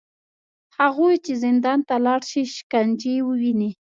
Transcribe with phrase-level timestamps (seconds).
[0.79, 3.71] هغوی چې زندان ته لاړ شي، شکنجې وویني